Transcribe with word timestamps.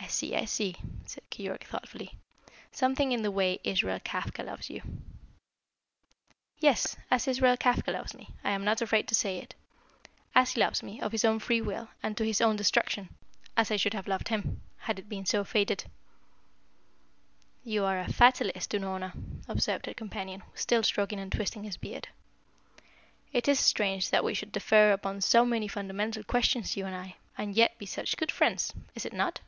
"I 0.00 0.06
see, 0.10 0.34
I 0.36 0.44
see," 0.46 0.74
said 1.04 1.28
Keyork 1.28 1.64
thoughtfully, 1.64 2.14
"something 2.72 3.12
in 3.12 3.20
the 3.22 3.30
way 3.32 3.58
Israel 3.62 3.98
Kafka 4.00 4.42
loves 4.44 4.70
you." 4.70 4.80
"Yes, 6.60 6.96
as 7.10 7.28
Israel 7.28 7.56
Kafka 7.58 7.92
loves 7.92 8.14
me, 8.14 8.28
I 8.42 8.52
am 8.52 8.64
not 8.64 8.80
afraid 8.80 9.06
to 9.08 9.14
say 9.14 9.36
it. 9.38 9.54
As 10.34 10.52
he 10.52 10.60
loves 10.60 10.82
me, 10.82 10.98
of 11.00 11.12
his 11.12 11.24
own 11.26 11.40
free 11.40 11.60
will, 11.60 11.88
and 12.02 12.16
to 12.16 12.24
his 12.24 12.40
own 12.40 12.56
destruction 12.56 13.10
as 13.56 13.70
I 13.70 13.76
should 13.76 13.92
have 13.92 14.06
loved 14.08 14.28
him, 14.28 14.62
had 14.78 14.98
it 14.98 15.08
been 15.10 15.26
so 15.26 15.44
fated." 15.44 15.82
"So 15.82 15.88
you 17.64 17.84
are 17.84 17.98
a 17.98 18.10
fatalist, 18.10 18.70
Unorna," 18.72 19.12
observed 19.48 19.86
her 19.86 19.94
companion, 19.94 20.42
still 20.54 20.84
stroking 20.84 21.20
and 21.20 21.30
twisting 21.30 21.64
his 21.64 21.76
beard. 21.76 22.08
"It 23.32 23.46
is 23.46 23.60
strange 23.60 24.08
that 24.10 24.24
we 24.24 24.32
should 24.32 24.52
differ 24.52 24.92
upon 24.92 25.20
so 25.20 25.44
many 25.44 25.68
fundamental 25.68 26.22
questions, 26.24 26.76
you 26.78 26.86
and 26.86 26.94
I, 26.94 27.16
and 27.36 27.54
yet 27.54 27.76
be 27.78 27.84
such 27.84 28.16
good 28.16 28.32
friends. 28.32 28.72
Is 28.94 29.04
it 29.04 29.12
not?" 29.12 29.40